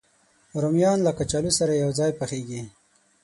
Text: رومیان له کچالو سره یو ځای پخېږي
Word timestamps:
رومیان 0.61 0.97
له 1.05 1.11
کچالو 1.19 1.51
سره 1.59 1.73
یو 1.83 1.89
ځای 1.99 2.11
پخېږي 2.19 2.61